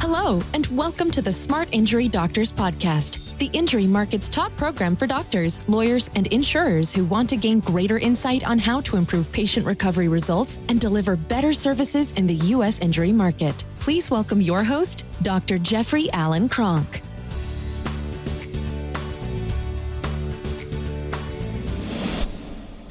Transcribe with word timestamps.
Hello, 0.00 0.40
and 0.54 0.66
welcome 0.68 1.10
to 1.10 1.20
the 1.20 1.32
Smart 1.32 1.68
Injury 1.72 2.08
Doctors 2.08 2.52
Podcast, 2.52 3.36
the 3.38 3.50
injury 3.52 3.86
market's 3.86 4.28
top 4.28 4.56
program 4.56 4.94
for 4.94 5.08
doctors, 5.08 5.68
lawyers, 5.68 6.08
and 6.14 6.28
insurers 6.28 6.92
who 6.92 7.04
want 7.04 7.28
to 7.30 7.36
gain 7.36 7.58
greater 7.60 7.98
insight 7.98 8.46
on 8.46 8.60
how 8.60 8.80
to 8.82 8.96
improve 8.96 9.32
patient 9.32 9.66
recovery 9.66 10.06
results 10.06 10.60
and 10.68 10.80
deliver 10.80 11.16
better 11.16 11.52
services 11.52 12.12
in 12.12 12.28
the 12.28 12.34
U.S. 12.34 12.78
injury 12.78 13.12
market. 13.12 13.64
Please 13.80 14.08
welcome 14.08 14.40
your 14.40 14.62
host, 14.62 15.04
Dr. 15.22 15.58
Jeffrey 15.58 16.08
Allen 16.12 16.48
Cronk. 16.48 17.02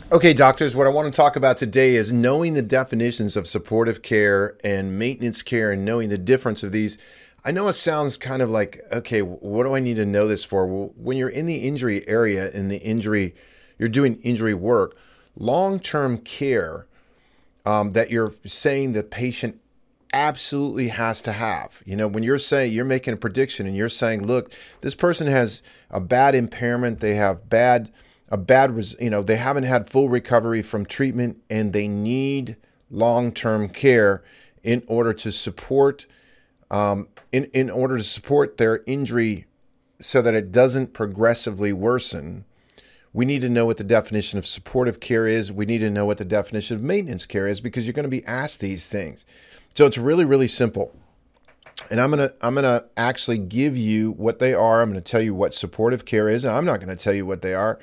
Okay, 0.09 0.33
doctors, 0.33 0.73
what 0.73 0.87
I 0.87 0.89
want 0.89 1.13
to 1.13 1.17
talk 1.17 1.35
about 1.35 1.57
today 1.57 1.95
is 1.95 2.13
knowing 2.13 2.53
the 2.53 2.61
definitions 2.61 3.35
of 3.35 3.45
supportive 3.45 4.01
care 4.01 4.55
and 4.63 4.97
maintenance 4.97 5.41
care 5.41 5.73
and 5.73 5.83
knowing 5.83 6.07
the 6.07 6.17
difference 6.17 6.63
of 6.63 6.71
these. 6.71 6.97
I 7.43 7.51
know 7.51 7.67
it 7.67 7.73
sounds 7.73 8.15
kind 8.15 8.41
of 8.41 8.49
like, 8.49 8.79
okay, 8.89 9.21
what 9.21 9.63
do 9.63 9.75
I 9.75 9.81
need 9.81 9.97
to 9.97 10.05
know 10.05 10.25
this 10.25 10.45
for? 10.45 10.65
Well, 10.65 10.93
when 10.95 11.17
you're 11.17 11.27
in 11.27 11.45
the 11.45 11.57
injury 11.57 12.07
area, 12.07 12.49
in 12.51 12.69
the 12.69 12.77
injury, 12.77 13.35
you're 13.77 13.89
doing 13.89 14.17
injury 14.23 14.53
work, 14.53 14.95
long 15.35 15.77
term 15.77 16.19
care 16.19 16.85
um, 17.65 17.91
that 17.91 18.09
you're 18.09 18.31
saying 18.45 18.93
the 18.93 19.03
patient 19.03 19.59
absolutely 20.13 20.87
has 20.87 21.21
to 21.23 21.33
have. 21.33 21.83
You 21.85 21.97
know, 21.97 22.07
when 22.07 22.23
you're 22.23 22.39
saying 22.39 22.71
you're 22.71 22.85
making 22.85 23.15
a 23.15 23.17
prediction 23.17 23.67
and 23.67 23.75
you're 23.75 23.89
saying, 23.89 24.25
look, 24.25 24.53
this 24.79 24.95
person 24.95 25.27
has 25.27 25.61
a 25.91 25.99
bad 25.99 26.33
impairment, 26.33 27.01
they 27.01 27.15
have 27.15 27.49
bad 27.49 27.91
a 28.29 28.37
bad, 28.37 28.75
res- 28.75 28.95
you 28.99 29.09
know, 29.09 29.21
they 29.21 29.37
haven't 29.37 29.63
had 29.63 29.89
full 29.89 30.09
recovery 30.09 30.61
from 30.61 30.85
treatment 30.85 31.41
and 31.49 31.73
they 31.73 31.87
need 31.87 32.57
long 32.89 33.31
term 33.31 33.69
care 33.69 34.23
in 34.63 34.83
order 34.87 35.13
to 35.13 35.31
support, 35.31 36.05
um, 36.69 37.07
in, 37.31 37.45
in 37.53 37.69
order 37.69 37.97
to 37.97 38.03
support 38.03 38.57
their 38.57 38.83
injury 38.85 39.45
so 39.99 40.21
that 40.21 40.33
it 40.33 40.51
doesn't 40.51 40.93
progressively 40.93 41.73
worsen. 41.73 42.45
We 43.13 43.25
need 43.25 43.41
to 43.41 43.49
know 43.49 43.65
what 43.65 43.77
the 43.77 43.83
definition 43.83 44.37
of 44.37 44.45
supportive 44.45 44.99
care 44.99 45.25
is. 45.25 45.51
We 45.51 45.65
need 45.65 45.79
to 45.79 45.89
know 45.89 46.05
what 46.05 46.17
the 46.17 46.25
definition 46.25 46.75
of 46.75 46.83
maintenance 46.83 47.25
care 47.25 47.47
is 47.47 47.61
because 47.61 47.85
you're 47.85 47.93
going 47.93 48.03
to 48.03 48.09
be 48.09 48.25
asked 48.25 48.59
these 48.59 48.87
things. 48.87 49.25
So 49.73 49.85
it's 49.85 49.97
really, 49.97 50.25
really 50.25 50.47
simple. 50.47 50.93
And 51.89 52.01
I'm 52.01 52.09
gonna 52.09 52.33
I'm 52.41 52.55
gonna 52.55 52.85
actually 52.97 53.37
give 53.37 53.77
you 53.77 54.11
what 54.11 54.39
they 54.39 54.53
are. 54.53 54.81
I'm 54.81 54.89
gonna 54.89 55.01
tell 55.01 55.21
you 55.21 55.35
what 55.35 55.53
supportive 55.53 56.05
care 56.05 56.27
is, 56.27 56.43
and 56.43 56.55
I'm 56.55 56.65
not 56.65 56.79
gonna 56.79 56.95
tell 56.95 57.13
you 57.13 57.25
what 57.25 57.43
they 57.43 57.53
are. 57.53 57.79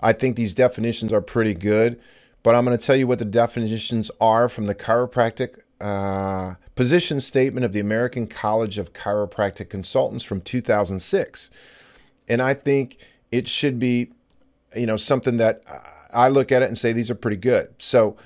I 0.00 0.12
think 0.12 0.36
these 0.36 0.54
definitions 0.54 1.12
are 1.12 1.20
pretty 1.20 1.54
good, 1.54 2.00
but 2.42 2.54
I'm 2.54 2.64
going 2.64 2.76
to 2.76 2.84
tell 2.84 2.96
you 2.96 3.06
what 3.06 3.18
the 3.18 3.24
definitions 3.24 4.10
are 4.20 4.48
from 4.48 4.66
the 4.66 4.74
chiropractic 4.74 5.60
uh, 5.80 6.54
position 6.74 7.20
statement 7.20 7.64
of 7.64 7.72
the 7.72 7.80
American 7.80 8.26
College 8.26 8.78
of 8.78 8.92
Chiropractic 8.92 9.68
Consultants 9.68 10.24
from 10.24 10.40
2006. 10.40 11.50
And 12.28 12.40
I 12.40 12.54
think 12.54 12.96
it 13.30 13.48
should 13.48 13.78
be, 13.78 14.10
you 14.74 14.86
know, 14.86 14.96
something 14.96 15.36
that 15.36 15.62
I 16.12 16.28
look 16.28 16.50
at 16.50 16.62
it 16.62 16.68
and 16.68 16.78
say 16.78 16.92
these 16.92 17.10
are 17.10 17.14
pretty 17.14 17.36
good. 17.36 17.74
So 17.78 18.16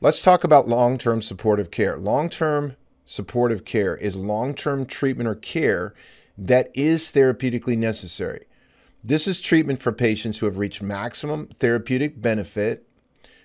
let's 0.00 0.22
talk 0.22 0.44
about 0.44 0.68
long 0.68 0.98
term 0.98 1.22
supportive 1.22 1.70
care. 1.70 1.96
Long 1.96 2.28
term 2.28 2.76
supportive 3.04 3.64
care 3.64 3.96
is 3.96 4.16
long 4.16 4.54
term 4.54 4.86
treatment 4.86 5.28
or 5.28 5.34
care 5.34 5.94
that 6.36 6.70
is 6.74 7.12
therapeutically 7.12 7.78
necessary. 7.78 8.46
This 9.06 9.28
is 9.28 9.38
treatment 9.38 9.82
for 9.82 9.92
patients 9.92 10.38
who 10.38 10.46
have 10.46 10.56
reached 10.56 10.80
maximum 10.80 11.48
therapeutic 11.48 12.22
benefit, 12.22 12.88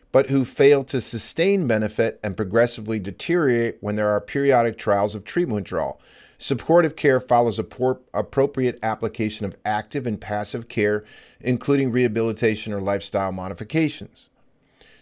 but 0.09 0.29
who 0.29 0.45
fail 0.45 0.85
to 0.85 1.02
sustain 1.02 1.67
benefit 1.67 2.17
and 2.23 2.38
progressively 2.38 2.97
deteriorate 2.97 3.75
when 3.81 3.97
there 3.97 4.07
are 4.07 4.21
periodic 4.21 4.77
trials 4.77 5.15
of 5.15 5.25
treatment 5.25 5.55
withdrawal. 5.55 5.99
Supportive 6.37 6.95
care 6.95 7.19
follows 7.19 7.59
appropriate 7.59 8.80
application 8.81 9.45
of 9.45 9.57
active 9.65 10.07
and 10.07 10.21
passive 10.21 10.69
care, 10.69 11.03
including 11.41 11.91
rehabilitation 11.91 12.71
or 12.71 12.80
lifestyle 12.80 13.33
modifications. 13.33 14.30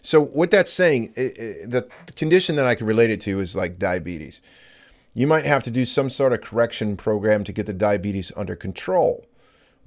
So, 0.02 0.20
what 0.20 0.50
that's 0.50 0.72
saying, 0.72 1.12
the 1.14 1.88
condition 2.16 2.56
that 2.56 2.66
I 2.66 2.74
can 2.74 2.88
relate 2.88 3.10
it 3.10 3.20
to 3.22 3.38
is 3.38 3.54
like 3.54 3.78
diabetes. 3.78 4.42
You 5.14 5.28
might 5.28 5.44
have 5.44 5.62
to 5.62 5.70
do 5.70 5.84
some 5.84 6.10
sort 6.10 6.32
of 6.32 6.40
correction 6.40 6.96
program 6.96 7.44
to 7.44 7.52
get 7.52 7.66
the 7.66 7.72
diabetes 7.72 8.32
under 8.36 8.56
control. 8.56 9.24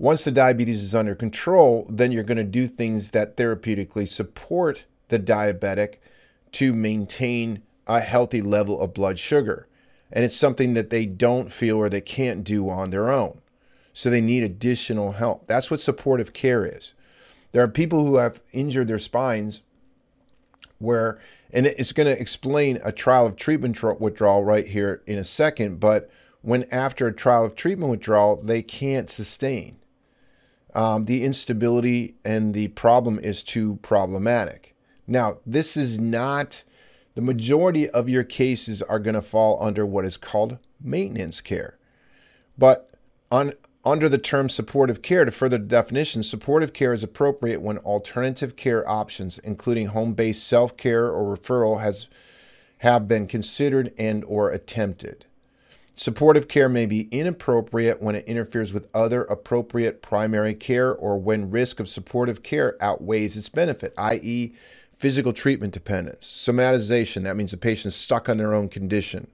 Once 0.02 0.24
the 0.24 0.32
diabetes 0.32 0.82
is 0.82 0.96
under 0.96 1.14
control, 1.14 1.86
then 1.88 2.12
you're 2.12 2.24
going 2.24 2.36
to 2.36 2.44
do 2.44 2.66
things 2.66 3.12
that 3.12 3.38
therapeutically 3.38 4.08
support 4.08 4.86
the 5.10 5.20
diabetic 5.20 5.98
to 6.52 6.74
maintain 6.74 7.62
a 7.86 8.00
healthy 8.00 8.42
level 8.42 8.82
of 8.82 8.96
blood 8.96 9.20
sugar. 9.20 9.68
And 10.12 10.26
it's 10.26 10.36
something 10.36 10.74
that 10.74 10.90
they 10.90 11.06
don't 11.06 11.52
feel 11.52 11.78
or 11.78 11.88
they 11.88 12.02
can't 12.02 12.44
do 12.44 12.68
on 12.68 12.90
their 12.90 13.12
own. 13.12 13.42
So 13.94 14.10
they 14.10 14.22
need 14.22 14.42
additional 14.42 15.12
help. 15.12 15.46
That's 15.46 15.70
what 15.70 15.80
supportive 15.80 16.34
care 16.34 16.66
is. 16.66 16.96
There 17.52 17.62
are 17.62 17.68
people 17.68 18.04
who 18.04 18.18
have 18.18 18.42
injured 18.52 18.88
their 18.88 18.98
spines 18.98 19.62
where, 20.80 21.20
and 21.54 21.68
it's 21.68 21.92
going 21.92 22.08
to 22.08 22.20
explain 22.20 22.82
a 22.84 22.92
trial 22.92 23.28
of 23.28 23.36
treatment 23.36 23.80
withdrawal 24.02 24.44
right 24.44 24.66
here 24.66 25.04
in 25.06 25.20
a 25.20 25.24
second, 25.24 25.80
but 25.80 26.10
when 26.42 26.66
after 26.72 27.06
a 27.06 27.14
trial 27.14 27.46
of 27.46 27.56
treatment 27.56 27.92
withdrawal, 27.92 28.38
they 28.38 28.64
can't 28.64 29.08
sustain 29.08 29.78
um, 30.74 31.06
the 31.06 31.24
instability 31.24 32.16
and 32.24 32.54
the 32.54 32.70
problem 32.70 33.20
is 33.20 33.44
too 33.44 33.80
problematic. 33.82 34.76
Now, 35.08 35.38
this 35.46 35.76
is 35.76 36.00
not 36.00 36.64
the 37.16 37.22
majority 37.22 37.90
of 37.90 38.08
your 38.08 38.24
cases 38.24 38.82
are 38.82 39.00
going 39.00 39.16
to 39.16 39.22
fall 39.22 39.62
under 39.62 39.86
what 39.86 40.06
is 40.06 40.18
called 40.18 40.58
maintenance 40.82 41.42
care. 41.42 41.78
But 42.58 42.90
on 43.30 43.54
under 43.84 44.08
the 44.08 44.18
term 44.20 44.48
supportive 44.48 45.02
care, 45.02 45.26
to 45.26 45.32
further 45.32 45.58
definition, 45.58 46.22
supportive 46.22 46.72
care 46.72 46.94
is 46.94 47.02
appropriate 47.02 47.62
when 47.62 47.80
alternative 47.80 48.56
care 48.56 48.88
options, 48.88 49.40
including 49.40 49.88
home-based 49.88 50.46
self-care 50.46 51.09
or 51.09 51.36
referral, 51.36 51.82
has 51.82 52.08
have 52.80 53.08
been 53.08 53.28
considered 53.28 53.92
and 53.98 54.24
or 54.26 54.50
attempted. 54.52 55.26
Supportive 55.96 56.47
care 56.47 56.69
may 56.69 56.85
be 56.85 57.07
inappropriate 57.12 58.02
when 58.02 58.16
it 58.16 58.25
interferes 58.25 58.74
with 58.74 58.88
other 58.94 59.24
appropriate 59.24 60.02
primary 60.02 60.56
care 60.56 60.94
or 60.94 61.18
when 61.18 61.52
risk 61.52 61.79
of 61.79 61.90
supportive 61.90 62.41
care 62.44 62.75
outweighs 62.81 63.38
its 63.38 63.50
benefit, 63.50 63.94
i.e., 63.97 64.53
physical 64.97 65.34
treatment 65.34 65.74
dependence. 65.74 66.25
Somatization, 66.25 67.24
that 67.24 67.35
means 67.35 67.52
the 67.52 67.57
patient's 67.57 67.97
stuck 67.97 68.29
on 68.29 68.38
their 68.38 68.53
own 68.53 68.69
condition 68.69 69.28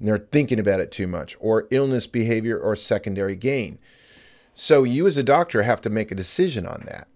they're 0.00 0.18
thinking 0.18 0.58
about 0.58 0.80
it 0.80 0.90
too 0.90 1.06
much, 1.06 1.36
or 1.40 1.68
illness 1.70 2.06
behavior 2.06 2.58
or 2.58 2.76
secondary 2.76 3.36
gain. 3.36 3.78
So 4.54 4.84
you 4.84 5.06
as 5.06 5.16
a 5.16 5.22
doctor 5.22 5.62
have 5.62 5.80
to 5.82 5.90
make 5.90 6.10
a 6.10 6.16
decision 6.16 6.66
on 6.66 6.82
that. 6.86 7.08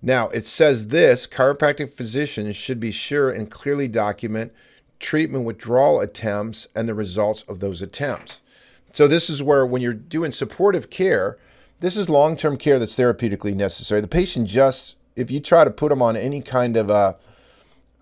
Now, 0.00 0.28
it 0.30 0.46
says 0.46 0.88
this 0.88 1.26
chiropractic 1.26 1.92
physicians 1.92 2.56
should 2.56 2.80
be 2.80 2.90
sure 2.90 3.30
and 3.30 3.50
clearly 3.50 3.88
document 3.88 4.52
treatment 5.02 5.44
withdrawal 5.44 6.00
attempts 6.00 6.68
and 6.74 6.88
the 6.88 6.94
results 6.94 7.42
of 7.42 7.60
those 7.60 7.82
attempts. 7.82 8.40
So, 8.94 9.06
this 9.06 9.28
is 9.28 9.42
where 9.42 9.66
when 9.66 9.82
you're 9.82 9.92
doing 9.92 10.32
supportive 10.32 10.88
care, 10.88 11.36
this 11.80 11.96
is 11.96 12.08
long 12.08 12.36
term 12.36 12.56
care 12.56 12.78
that's 12.78 12.96
therapeutically 12.96 13.54
necessary. 13.54 14.00
The 14.00 14.08
patient 14.08 14.48
just, 14.48 14.96
if 15.16 15.30
you 15.30 15.40
try 15.40 15.64
to 15.64 15.70
put 15.70 15.90
them 15.90 16.00
on 16.00 16.16
any 16.16 16.40
kind 16.40 16.76
of 16.76 16.88
a, 16.88 17.16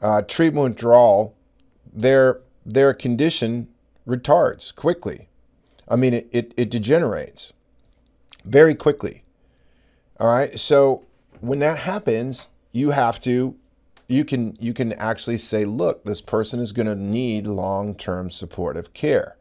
a 0.02 0.22
treatment 0.22 0.74
withdrawal, 0.74 1.34
their, 1.92 2.40
their 2.64 2.92
condition 2.92 3.68
retards 4.06 4.74
quickly. 4.74 5.28
I 5.88 5.96
mean, 5.96 6.14
it, 6.14 6.28
it, 6.30 6.54
it 6.56 6.70
degenerates 6.70 7.52
very 8.44 8.74
quickly. 8.74 9.22
All 10.18 10.28
right. 10.28 10.58
So, 10.58 11.04
when 11.40 11.60
that 11.60 11.78
happens, 11.78 12.48
you 12.72 12.90
have 12.90 13.20
to 13.20 13.56
you 14.10 14.24
can 14.24 14.56
you 14.60 14.74
can 14.74 14.92
actually 14.94 15.38
say, 15.38 15.64
look, 15.64 16.04
this 16.04 16.20
person 16.20 16.60
is 16.60 16.72
going 16.72 16.86
to 16.86 16.96
need 16.96 17.46
long-term 17.46 18.30
supportive 18.30 18.92
care. 18.92 19.36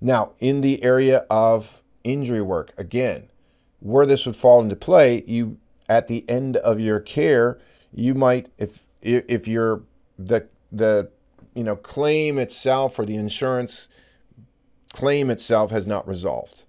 Now, 0.00 0.32
in 0.38 0.62
the 0.62 0.82
area 0.82 1.26
of 1.28 1.82
injury 2.02 2.40
work, 2.40 2.72
again, 2.78 3.28
where 3.80 4.06
this 4.06 4.24
would 4.24 4.36
fall 4.36 4.60
into 4.60 4.76
play, 4.76 5.22
you 5.26 5.58
at 5.88 6.08
the 6.08 6.24
end 6.28 6.56
of 6.56 6.80
your 6.80 7.00
care, 7.00 7.58
you 7.92 8.14
might 8.14 8.50
if 8.56 8.86
if 9.02 9.46
you're 9.46 9.82
the 10.18 10.46
the 10.72 11.10
you 11.54 11.64
know 11.64 11.76
claim 11.76 12.38
itself 12.38 12.98
or 12.98 13.04
the 13.04 13.16
insurance 13.16 13.88
claim 14.92 15.30
itself 15.30 15.70
has 15.70 15.86
not 15.86 16.06
resolved 16.06 16.64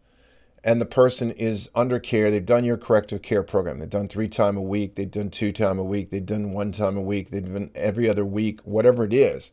and 0.64 0.80
the 0.80 0.86
person 0.86 1.32
is 1.32 1.70
under 1.74 2.00
care. 2.00 2.30
They've 2.30 2.46
done 2.46 2.66
your 2.66 2.78
corrective 2.78 3.22
care 3.22 3.44
program. 3.44 3.80
They've 3.80 3.90
done 3.90 4.08
three 4.08 4.28
time 4.28 4.58
a 4.58 4.62
week. 4.62 4.96
They've 4.96 5.10
done 5.10 5.30
two 5.30 5.52
time 5.52 5.80
a 5.80 5.84
week. 5.84 6.12
They've 6.12 6.26
done 6.26 6.54
one 6.54 6.72
time 6.72 6.98
a 6.98 7.02
week. 7.02 7.32
They've 7.32 7.44
done 7.44 7.72
every 7.74 8.08
other 8.08 8.26
week, 8.26 8.62
whatever 8.62 9.04
it 9.04 9.14
is. 9.14 9.52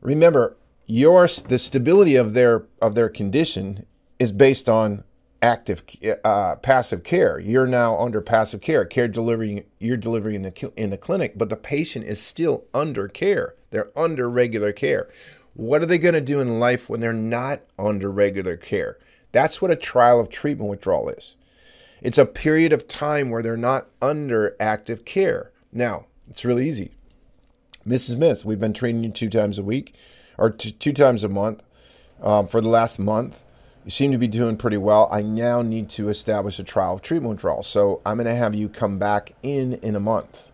Remember, 0.00 0.56
your 0.86 1.26
the 1.26 1.58
stability 1.58 2.16
of 2.16 2.34
their 2.34 2.66
of 2.80 2.94
their 2.94 3.08
condition 3.08 3.86
is 4.18 4.32
based 4.32 4.68
on 4.68 5.04
active 5.40 5.82
uh, 6.24 6.56
passive 6.56 7.04
care. 7.04 7.38
You're 7.38 7.66
now 7.66 7.96
under 7.98 8.20
passive 8.20 8.60
care, 8.60 8.84
care 8.84 9.08
delivering. 9.08 9.64
You're 9.78 9.96
delivering 9.96 10.36
in 10.36 10.42
the 10.42 10.72
in 10.76 10.90
the 10.90 10.98
clinic, 10.98 11.34
but 11.36 11.48
the 11.48 11.56
patient 11.56 12.06
is 12.06 12.20
still 12.20 12.64
under 12.74 13.06
care. 13.06 13.54
They're 13.70 13.90
under 13.96 14.28
regular 14.28 14.72
care. 14.72 15.08
What 15.54 15.82
are 15.82 15.86
they 15.86 15.98
going 15.98 16.14
to 16.14 16.20
do 16.20 16.40
in 16.40 16.60
life 16.60 16.88
when 16.88 17.00
they're 17.00 17.12
not 17.12 17.60
under 17.78 18.10
regular 18.10 18.56
care? 18.56 18.98
That's 19.38 19.62
what 19.62 19.70
a 19.70 19.76
trial 19.76 20.18
of 20.18 20.30
treatment 20.30 20.68
withdrawal 20.68 21.10
is. 21.10 21.36
It's 22.02 22.18
a 22.18 22.26
period 22.26 22.72
of 22.72 22.88
time 22.88 23.30
where 23.30 23.40
they're 23.40 23.56
not 23.56 23.86
under 24.02 24.56
active 24.58 25.04
care. 25.04 25.52
Now, 25.72 26.06
it's 26.28 26.44
really 26.44 26.68
easy. 26.68 26.90
Mrs. 27.86 28.16
Smith, 28.16 28.44
we've 28.44 28.58
been 28.58 28.72
treating 28.72 29.04
you 29.04 29.10
two 29.10 29.30
times 29.30 29.56
a 29.56 29.62
week 29.62 29.94
or 30.38 30.50
t- 30.50 30.72
two 30.72 30.92
times 30.92 31.22
a 31.22 31.28
month 31.28 31.62
um, 32.20 32.48
for 32.48 32.60
the 32.60 32.68
last 32.68 32.98
month. 32.98 33.44
You 33.84 33.92
seem 33.92 34.10
to 34.10 34.18
be 34.18 34.26
doing 34.26 34.56
pretty 34.56 34.76
well. 34.76 35.08
I 35.12 35.22
now 35.22 35.62
need 35.62 35.88
to 35.90 36.08
establish 36.08 36.58
a 36.58 36.64
trial 36.64 36.94
of 36.94 37.02
treatment 37.02 37.34
withdrawal. 37.34 37.62
So 37.62 38.02
I'm 38.04 38.16
going 38.16 38.26
to 38.26 38.34
have 38.34 38.56
you 38.56 38.68
come 38.68 38.98
back 38.98 39.36
in 39.44 39.74
in 39.74 39.94
a 39.94 40.00
month. 40.00 40.50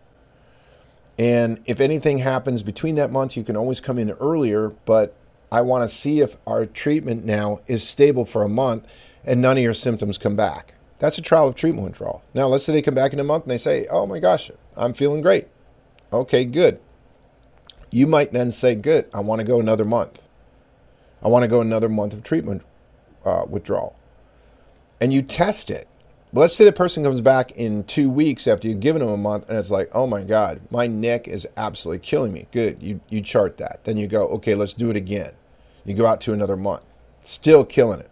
And 1.17 1.59
if 1.65 1.79
anything 1.79 2.19
happens 2.19 2.61
between 2.61 2.93
that 2.97 3.11
month, 3.11 3.35
you 3.35 3.43
can 3.43 3.57
always 3.57 3.79
come 3.79 3.97
in 3.97 4.11
earlier, 4.11 4.69
but 4.85 5.17
I 5.51 5.61
want 5.61 5.83
to 5.83 5.95
see 5.95 6.21
if 6.21 6.37
our 6.45 6.65
treatment 6.65 7.25
now 7.25 7.61
is 7.67 7.87
stable 7.87 8.25
for 8.25 8.43
a 8.43 8.49
month 8.49 8.85
and 9.23 9.41
none 9.41 9.57
of 9.57 9.63
your 9.63 9.73
symptoms 9.73 10.17
come 10.17 10.35
back. 10.35 10.73
That's 10.99 11.17
a 11.17 11.21
trial 11.21 11.47
of 11.47 11.55
treatment 11.55 11.87
withdrawal. 11.87 12.23
Now, 12.33 12.47
let's 12.47 12.63
say 12.63 12.73
they 12.73 12.81
come 12.81 12.95
back 12.95 13.13
in 13.13 13.19
a 13.19 13.23
month 13.23 13.43
and 13.43 13.51
they 13.51 13.57
say, 13.57 13.85
oh 13.87 14.05
my 14.05 14.19
gosh, 14.19 14.49
I'm 14.75 14.93
feeling 14.93 15.21
great. 15.21 15.47
Okay, 16.13 16.45
good. 16.45 16.79
You 17.91 18.07
might 18.07 18.31
then 18.31 18.51
say, 18.51 18.75
good, 18.75 19.07
I 19.13 19.19
want 19.21 19.39
to 19.39 19.45
go 19.45 19.59
another 19.59 19.85
month. 19.85 20.27
I 21.21 21.27
want 21.27 21.43
to 21.43 21.47
go 21.47 21.61
another 21.61 21.89
month 21.89 22.13
of 22.13 22.23
treatment 22.23 22.63
uh, 23.23 23.45
withdrawal. 23.47 23.97
And 25.01 25.13
you 25.13 25.21
test 25.21 25.69
it. 25.69 25.87
Let's 26.41 26.55
say 26.55 26.65
the 26.65 26.71
person 26.71 27.03
comes 27.03 27.21
back 27.21 27.51
in 27.51 27.83
two 27.83 28.09
weeks 28.09 28.47
after 28.47 28.67
you've 28.67 28.79
given 28.79 29.01
them 29.01 29.11
a 29.11 29.17
month 29.17 29.49
and 29.49 29.57
it's 29.57 29.71
like, 29.71 29.89
oh 29.93 30.07
my 30.07 30.23
God, 30.23 30.61
my 30.69 30.87
neck 30.87 31.27
is 31.27 31.47
absolutely 31.55 32.05
killing 32.05 32.33
me. 32.33 32.47
Good. 32.51 32.81
You, 32.81 33.01
you 33.09 33.21
chart 33.21 33.57
that. 33.57 33.81
Then 33.83 33.97
you 33.97 34.07
go, 34.07 34.27
okay, 34.29 34.55
let's 34.55 34.73
do 34.73 34.89
it 34.89 34.95
again. 34.95 35.33
You 35.85 35.93
go 35.93 36.05
out 36.05 36.21
to 36.21 36.33
another 36.33 36.57
month. 36.57 36.83
Still 37.23 37.63
killing 37.63 37.99
it. 37.99 38.11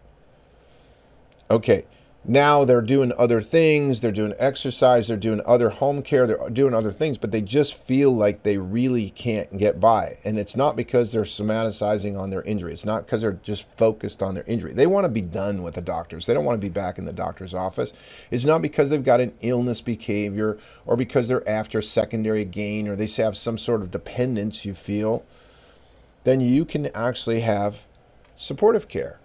Okay 1.49 1.85
now 2.25 2.63
they're 2.63 2.81
doing 2.81 3.11
other 3.17 3.41
things 3.41 3.99
they're 4.01 4.11
doing 4.11 4.33
exercise 4.39 5.07
they're 5.07 5.17
doing 5.17 5.41
other 5.45 5.69
home 5.69 6.01
care 6.01 6.25
they're 6.25 6.49
doing 6.49 6.73
other 6.73 6.91
things 6.91 7.17
but 7.17 7.31
they 7.31 7.41
just 7.41 7.73
feel 7.73 8.11
like 8.11 8.43
they 8.43 8.57
really 8.57 9.09
can't 9.11 9.57
get 9.57 9.79
by. 9.79 10.17
And 10.23 10.39
it's 10.39 10.55
not 10.55 10.75
because 10.75 11.11
they're 11.11 11.23
somaticizing 11.23 12.19
on 12.19 12.29
their 12.29 12.41
injury. 12.41 12.73
It's 12.73 12.85
not 12.85 13.05
because 13.05 13.21
they're 13.21 13.39
just 13.43 13.77
focused 13.77 14.23
on 14.23 14.35
their 14.35 14.43
injury. 14.45 14.73
They 14.73 14.87
want 14.87 15.05
to 15.05 15.09
be 15.09 15.21
done 15.21 15.63
with 15.63 15.75
the 15.75 15.81
doctors. 15.81 16.25
They 16.25 16.33
don't 16.33 16.45
want 16.45 16.59
to 16.59 16.65
be 16.65 16.69
back 16.73 16.97
in 16.97 17.05
the 17.05 17.13
doctor's 17.13 17.53
office. 17.53 17.93
It's 18.31 18.45
not 18.45 18.61
because 18.61 18.89
they've 18.89 19.03
got 19.03 19.21
an 19.21 19.33
illness 19.41 19.81
behavior 19.81 20.57
or 20.85 20.95
because 20.95 21.27
they're 21.27 21.47
after 21.47 21.81
secondary 21.81 22.45
gain 22.45 22.87
or 22.87 22.95
they 22.95 23.07
have 23.07 23.37
some 23.37 23.57
sort 23.57 23.81
of 23.81 23.91
dependence 23.91 24.65
you 24.65 24.73
feel 24.73 25.25
then 26.23 26.39
you 26.39 26.63
can 26.63 26.87
actually 26.95 27.41
have 27.41 27.83
supportive 28.35 28.87
care. 28.87 29.19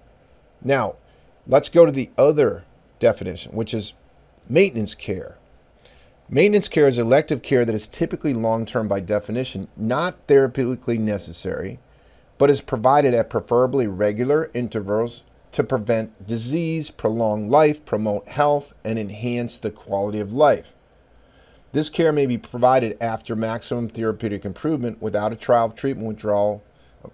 Now 0.63 0.97
let's 1.47 1.69
go 1.69 1.87
to 1.87 1.93
the 1.93 2.11
other 2.19 2.65
definition, 2.99 3.53
which 3.53 3.75
is 3.75 3.95
maintenance 4.49 4.95
care. 4.95 5.37
Maintenance 6.29 6.69
care 6.69 6.87
is 6.87 6.99
elective 6.99 7.43
care 7.43 7.65
that 7.65 7.75
is 7.75 7.87
typically 7.87 8.35
long 8.35 8.67
term 8.67 8.87
by 8.87 9.01
definition, 9.01 9.69
not 9.77 10.27
therapeutically 10.27 10.99
necessary, 10.99 11.79
but 12.37 12.51
is 12.51 12.61
provided 12.61 13.15
at 13.15 13.31
preferably 13.31 13.87
regular 13.87 14.51
intervals 14.53 15.25
to 15.53 15.65
prevent 15.65 16.27
disease, 16.27 16.91
prolong 16.91 17.49
life, 17.49 17.85
promote 17.85 18.29
health, 18.29 18.75
and 18.85 18.99
enhance 18.99 19.59
the 19.59 19.71
quality 19.71 20.21
of 20.21 20.33
life. 20.33 20.75
This 21.73 21.91
care 21.91 22.13
may 22.13 22.27
be 22.27 22.39
provided 22.39 22.97
after 23.01 23.35
maximum 23.35 23.89
therapeutic 23.89 24.45
improvement 24.45 25.03
without 25.03 25.33
a 25.33 25.37
trial 25.37 25.67
of 25.67 25.75
treatment 25.75 26.09
withdrawal 26.09 26.63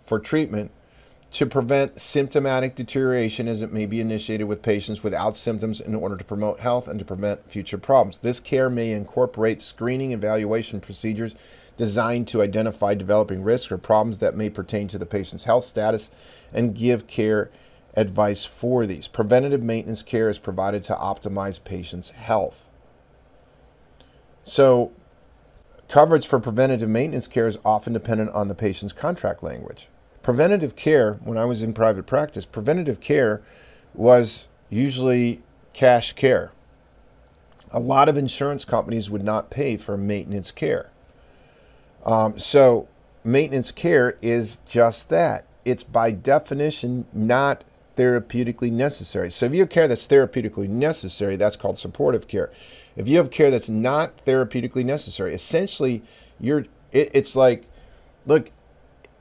for 0.03 0.19
treatment 0.19 0.71
to 1.35 1.47
prevent 1.47 2.01
symptomatic 2.01 2.77
deterioration 2.77 3.49
as 3.49 3.61
it 3.61 3.73
may 3.73 3.87
be 3.87 4.01
initiated 4.01 4.47
with 4.47 4.63
patients 4.63 5.03
without 5.03 5.37
symptoms 5.37 5.81
in 5.81 5.93
order 5.93 6.17
to 6.17 6.23
promote 6.23 6.61
health 6.61 6.87
and 6.87 6.97
to 7.01 7.05
prevent 7.05 7.51
future 7.51 7.77
problems. 7.77 8.19
This 8.19 8.39
care 8.39 8.71
may 8.71 8.93
incorporate 8.93 9.61
screening 9.61 10.13
evaluation 10.13 10.81
procedures 10.81 11.35
designed 11.77 12.29
to 12.29 12.41
identify 12.41 12.95
developing 12.95 13.43
risks 13.43 13.73
or 13.73 13.79
problems 13.79 14.19
that 14.19 14.37
may 14.37 14.49
pertain 14.49 14.87
to 14.87 14.97
the 14.97 15.07
patient's 15.07 15.43
health 15.43 15.65
status 15.65 16.09
and 16.53 16.73
give 16.73 17.09
care 17.09 17.51
advice 17.97 18.45
for 18.45 18.87
these. 18.87 19.09
Preventative 19.09 19.61
maintenance 19.63 20.03
care 20.03 20.29
is 20.29 20.39
provided 20.39 20.85
to 20.85 20.95
optimize 20.95 21.63
patients' 21.63 22.11
health. 22.11 22.71
So, 24.45 24.93
coverage 25.89 26.29
for 26.29 26.39
preventative 26.39 26.89
maintenance 26.89 27.27
care 27.27 27.49
is 27.49 27.59
often 27.65 27.93
dependent 27.93 28.31
on 28.31 28.47
the 28.47 28.55
patient's 28.55 28.93
contract 28.93 29.43
language 29.43 29.89
preventative 30.25 30.75
care, 30.75 31.15
when 31.23 31.39
I 31.39 31.45
was 31.45 31.63
in 31.63 31.75
private 31.75 32.07
practice, 32.07 32.47
preventative 32.47 32.99
care 32.99 33.43
was 33.93 34.49
usually 34.71 35.43
cash 35.75 36.15
care. 36.15 36.51
A 37.71 37.79
lot 37.79 38.09
of 38.09 38.17
insurance 38.17 38.65
companies 38.65 39.11
would 39.11 39.23
not 39.23 39.51
pay 39.51 39.77
for 39.77 39.97
maintenance 39.97 40.51
care. 40.51 40.91
Um, 42.05 42.39
so, 42.39 42.89
maintenance 43.23 43.71
care 43.71 44.17
is 44.23 44.63
just 44.67 45.11
that. 45.11 45.45
It's 45.65 45.85
by 45.85 46.11
definition 46.11 47.07
not 47.13 47.65
therapeutically 47.97 48.73
necessary. 48.73 49.31
So, 49.31 49.47
if 49.47 49.53
you 49.53 49.61
have 49.61 49.69
care 49.69 49.87
that's 49.87 50.07
therapeutically 50.07 50.69
necessary, 50.69 51.37
that's 51.37 51.57
called 51.57 51.79
supportive 51.79 52.29
care. 52.29 52.51
If 52.97 53.09
you 53.09 53.19
have 53.19 53.31
care 53.31 53.51
that's 53.51 53.69
not 53.69 54.25
therapeutically 54.25 54.85
necessary, 54.85 55.35
essentially, 55.35 56.03
you're 56.41 56.65
it, 56.93 57.11
it's 57.13 57.37
like, 57.37 57.69
look, 58.25 58.51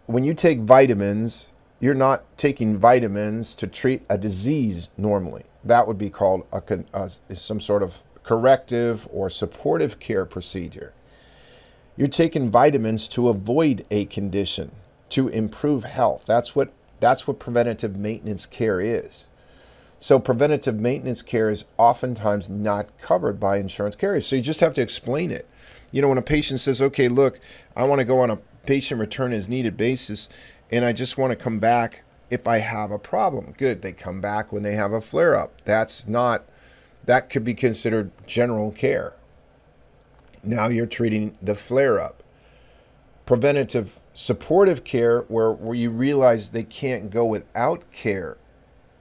when 0.06 0.24
you 0.24 0.34
take 0.34 0.60
vitamins, 0.60 1.50
you're 1.80 1.94
not 1.94 2.38
taking 2.38 2.78
vitamins 2.78 3.56
to 3.56 3.68
treat 3.68 4.04
a 4.10 4.18
disease 4.18 4.90
normally. 4.98 5.44
That 5.64 5.88
would 5.88 5.98
be 5.98 6.10
called 6.10 6.46
a, 6.52 6.62
a, 6.94 7.36
some 7.36 7.60
sort 7.60 7.84
of 7.84 8.04
corrective 8.24 9.08
or 9.12 9.30
supportive 9.30 10.00
care 10.00 10.26
procedure. 10.26 10.94
You're 11.96 12.08
taking 12.08 12.50
vitamins 12.50 13.08
to 13.10 13.30
avoid 13.30 13.86
a 13.92 14.06
condition, 14.06 14.72
to 15.10 15.28
improve 15.28 15.84
health. 15.84 16.26
That's 16.26 16.56
what 16.56 16.72
that's 17.00 17.28
what 17.28 17.38
preventative 17.38 17.98
maintenance 17.98 18.46
care 18.46 18.80
is. 18.80 19.28
So 20.00 20.20
preventative 20.20 20.80
maintenance 20.80 21.22
care 21.22 21.50
is 21.50 21.66
oftentimes 21.78 22.50
not 22.50 22.98
covered 23.02 23.40
by 23.40 23.58
insurance 23.58 23.96
carriers. 23.96 24.26
So 24.26 24.38
you 24.38 24.42
just 24.42 24.62
have 24.62 24.74
to 24.76 24.82
explain 24.82 25.32
it. 25.32 25.48
You 25.92 26.02
know, 26.02 26.10
when 26.10 26.18
a 26.18 26.24
patient 26.24 26.62
says, 26.62 26.82
"Okay, 26.82 27.08
look, 27.10 27.40
I 27.76 27.84
want 27.84 28.00
to 28.00 28.06
go 28.06 28.20
on 28.20 28.32
a 28.32 28.40
patient 28.66 29.00
return 29.00 29.34
as 29.34 29.50
needed 29.50 29.78
basis, 29.78 30.30
and 30.72 30.86
I 30.86 30.94
just 30.94 31.18
want 31.18 31.32
to 31.32 31.36
come 31.36 31.60
back 31.60 32.04
if 32.30 32.48
I 32.48 32.58
have 32.60 32.92
a 32.92 33.00
problem. 33.00 33.54
Good, 33.58 33.82
they 33.82 33.92
come 33.92 34.22
back 34.22 34.52
when 34.52 34.64
they 34.64 34.74
have 34.74 34.94
a 34.94 35.02
flare 35.02 35.36
up. 35.36 35.62
That's 35.66 36.08
not, 36.08 36.46
that 37.06 37.30
could 37.30 37.44
be 37.44 37.54
considered 37.54 38.12
general 38.26 38.72
care. 38.72 39.14
Now 40.44 40.68
you're 40.68 40.86
treating 40.86 41.38
the 41.42 41.56
flare 41.56 42.00
up. 42.00 42.24
Preventative 43.26 44.00
supportive 44.14 44.84
care, 44.84 45.22
where, 45.22 45.52
where 45.52 45.76
you 45.76 45.90
realize 45.90 46.50
they 46.50 46.64
can't 46.64 47.10
go 47.10 47.26
without 47.26 47.90
care 47.92 48.38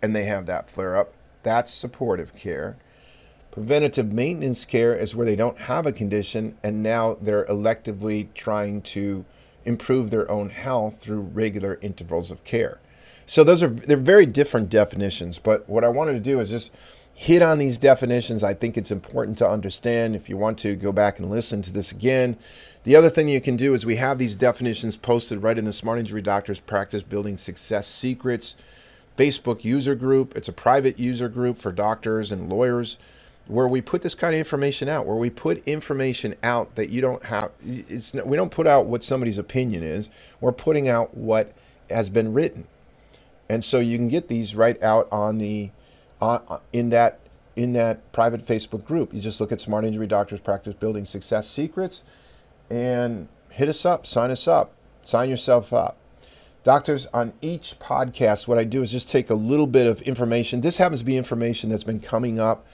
and 0.01 0.15
they 0.15 0.25
have 0.25 0.47
that 0.47 0.71
flare 0.71 0.97
up, 0.97 1.15
that's 1.43 1.73
supportive 1.73 2.35
care. 2.35 2.77
Preventative 3.51 4.13
maintenance 4.13 4.65
care 4.65 4.95
is 4.95 5.15
where 5.15 5.27
they 5.27 5.37
don't 5.37 5.59
have 5.59 5.87
a 5.87 5.93
condition 5.93 6.57
and 6.63 6.83
now 6.83 7.17
they're 7.21 7.45
electively 7.47 8.29
trying 8.35 8.81
to 8.83 9.25
improve 9.65 10.11
their 10.11 10.31
own 10.31 10.51
health 10.51 11.01
through 11.01 11.21
regular 11.21 11.79
intervals 11.83 12.31
of 12.31 12.45
care. 12.45 12.81
So 13.27 13.45
those 13.45 13.63
are 13.63 13.69
they're 13.69 13.97
very 13.97 14.27
different 14.27 14.69
definitions, 14.69 15.39
but 15.39 15.69
what 15.69 15.85
I 15.85 15.89
wanted 15.89 16.15
to 16.15 16.21
do 16.21 16.41
is 16.41 16.51
just 16.51 16.73
hit 17.15 17.43
on 17.43 17.59
these 17.59 17.79
definitions. 17.79 18.43
I 18.43 18.55
think 18.55 18.77
it's 18.77 18.91
important 18.91 19.39
to 19.39 19.49
understand 19.49 20.17
if 20.17 20.29
you 20.29 20.37
want 20.37 20.59
to 20.61 20.75
go 20.75 20.93
back 20.93 21.19
and 21.19 21.31
listen 21.31 21.63
to 21.63 21.73
this 21.73 21.93
again. 21.93 22.37
The 22.85 22.97
other 22.97 23.11
thing 23.11 23.29
you 23.29 23.41
can 23.41 23.57
do 23.57 23.75
is 23.75 23.87
we 23.87 23.97
have 23.97 24.19
these 24.19 24.35
definitions 24.35 24.97
posted 24.97 25.43
right 25.43 25.59
in 25.59 25.65
the 25.65 25.73
Smart 25.73 26.01
Injury 26.01 26.23
Doctors 26.23 26.59
Practice 26.59 27.03
Building 27.03 27.37
Success 27.37 27.87
Secrets 27.87 28.57
Facebook 29.17 29.63
user 29.63 29.95
group. 29.95 30.37
It's 30.37 30.49
a 30.49 30.53
private 30.53 30.99
user 30.99 31.29
group 31.29 31.59
for 31.59 31.71
doctors 31.71 32.33
and 32.33 32.49
lawyers 32.49 32.99
where 33.47 33.69
we 33.69 33.81
put 33.81 34.03
this 34.03 34.15
kind 34.15 34.35
of 34.35 34.39
information 34.39 34.89
out, 34.89 35.07
where 35.07 35.17
we 35.17 35.31
put 35.31 35.67
information 35.67 36.35
out 36.43 36.75
that 36.77 36.91
you 36.91 37.01
don't 37.01 37.25
have. 37.25 37.51
It's 37.65 38.13
we 38.15 38.37
don't 38.37 38.51
put 38.51 38.67
out 38.67 38.87
what 38.87 39.05
somebody's 39.05 39.39
opinion 39.39 39.83
is. 39.83 40.11
We're 40.41 40.53
putting 40.53 40.89
out 40.89 41.17
what 41.17 41.53
has 41.91 42.09
been 42.09 42.33
written, 42.33 42.67
and 43.49 43.65
so 43.65 43.81
you 43.81 43.97
can 43.97 44.09
get 44.09 44.29
these 44.29 44.55
right 44.55 44.81
out 44.83 45.09
on 45.11 45.39
the 45.39 45.71
uh, 46.21 46.59
in 46.73 46.91
that 46.91 47.19
in 47.57 47.73
that 47.75 48.13
private 48.13 48.47
Facebook 48.47 48.85
group. 48.85 49.13
You 49.13 49.21
just 49.21 49.41
look 49.41 49.53
at 49.53 49.61
Smart 49.61 49.85
Injury 49.85 50.07
Doctors 50.07 50.41
Practice 50.41 50.75
Building 50.75 51.05
Success 51.05 51.49
Secrets, 51.49 52.05
and 52.71 53.29
hit 53.51 53.69
us 53.69 53.85
up, 53.85 54.07
sign 54.07 54.31
us 54.31 54.47
up, 54.47 54.73
sign 55.05 55.29
yourself 55.29 55.73
up. 55.73 55.97
Doctors, 56.65 57.09
on 57.09 57.33
each 57.41 57.77
podcast, 57.81 58.47
what 58.47 58.57
I 58.57 58.63
do 58.63 58.83
is 58.83 58.93
just 58.93 59.11
take 59.11 59.31
a 59.31 59.35
little 59.35 59.67
bit 59.67 59.89
of 59.89 60.01
information. 60.03 60.61
This 60.61 60.79
happens 60.79 61.01
to 61.01 61.05
be 61.05 61.17
information 61.17 61.71
that's 61.71 61.83
been 61.83 61.99
coming 61.99 62.39
up 62.39 62.65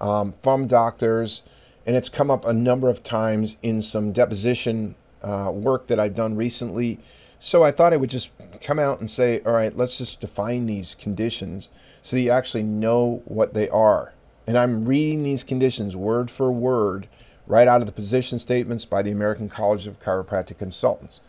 um, 0.00 0.34
from 0.42 0.66
doctors, 0.66 1.42
and 1.86 1.96
it's 1.96 2.08
come 2.08 2.30
up 2.30 2.44
a 2.44 2.52
number 2.52 2.88
of 2.88 3.02
times 3.02 3.56
in 3.62 3.82
some 3.82 4.12
deposition 4.12 4.94
uh, 5.22 5.50
work 5.52 5.86
that 5.88 5.98
I've 6.00 6.14
done 6.14 6.36
recently 6.36 6.98
So 7.38 7.62
I 7.62 7.70
thought 7.70 7.92
I 7.92 7.96
would 7.96 8.10
just 8.10 8.30
come 8.62 8.78
out 8.78 9.00
and 9.00 9.10
say, 9.10 9.40
all 9.44 9.52
right, 9.52 9.76
let's 9.76 9.98
just 9.98 10.20
define 10.20 10.66
these 10.66 10.94
conditions 10.94 11.70
so 12.02 12.16
that 12.16 12.22
you 12.22 12.30
actually 12.30 12.62
know 12.62 13.22
what 13.24 13.54
they 13.54 13.68
are. 13.68 14.14
And 14.46 14.56
I'm 14.56 14.86
reading 14.86 15.22
these 15.22 15.44
conditions 15.44 15.96
word 15.96 16.30
for 16.30 16.50
word 16.50 17.08
right 17.46 17.68
out 17.68 17.80
of 17.80 17.86
the 17.86 17.92
position 17.92 18.38
statements 18.38 18.84
by 18.84 19.02
the 19.02 19.10
American 19.10 19.48
College 19.48 19.86
of 19.86 20.00
Chiropractic 20.00 20.58
Consultants. 20.58 21.20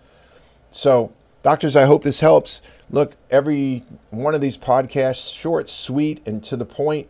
So, 0.72 1.12
doctors, 1.44 1.76
I 1.76 1.86
hope 1.86 2.04
this 2.04 2.22
helps. 2.22 2.62
Look, 2.90 3.16
every 3.30 3.84
one 4.10 4.34
of 4.34 4.42
these 4.42 4.58
podcasts, 4.58 5.34
short, 5.34 5.70
sweet, 5.70 6.26
and 6.26 6.44
to 6.46 6.56
the 6.56 6.66
point. 6.66 7.08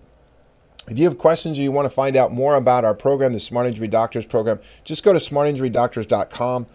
If 0.89 0.97
you 0.97 1.05
have 1.05 1.17
questions 1.17 1.59
or 1.59 1.61
you 1.61 1.71
want 1.71 1.85
to 1.85 1.89
find 1.89 2.15
out 2.15 2.31
more 2.31 2.55
about 2.55 2.85
our 2.85 2.93
program, 2.93 3.33
the 3.33 3.39
Smart 3.39 3.67
Injury 3.67 3.89
Doctors 3.89 4.25
program, 4.25 4.59
just 4.85 5.03
go 5.03 5.11
to 5.11 5.19
smartinjurydoctors.com, 5.19 6.65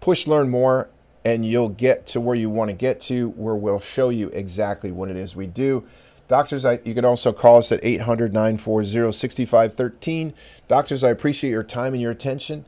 push 0.00 0.26
learn 0.26 0.48
more, 0.48 0.88
and 1.24 1.46
you'll 1.46 1.68
get 1.68 2.06
to 2.08 2.20
where 2.20 2.34
you 2.34 2.50
want 2.50 2.70
to 2.70 2.74
get 2.74 3.00
to, 3.02 3.28
where 3.30 3.54
we'll 3.54 3.78
show 3.78 4.08
you 4.08 4.28
exactly 4.30 4.90
what 4.90 5.08
it 5.08 5.16
is 5.16 5.36
we 5.36 5.46
do. 5.46 5.84
Doctors, 6.26 6.64
I, 6.64 6.80
you 6.84 6.94
can 6.94 7.04
also 7.04 7.32
call 7.32 7.58
us 7.58 7.70
at 7.70 7.78
800 7.84 8.32
940 8.32 9.12
6513. 9.12 10.34
Doctors, 10.66 11.04
I 11.04 11.10
appreciate 11.10 11.50
your 11.50 11.62
time 11.62 11.92
and 11.92 12.02
your 12.02 12.10
attention, 12.10 12.64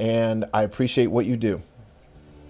and 0.00 0.44
I 0.52 0.62
appreciate 0.62 1.08
what 1.08 1.26
you 1.26 1.36
do. 1.36 1.62